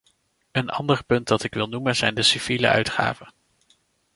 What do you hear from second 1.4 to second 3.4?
ik wil noemen zijn de civiele uitgaven.